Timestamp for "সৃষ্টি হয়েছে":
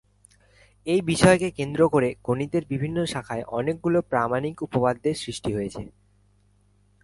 5.15-5.83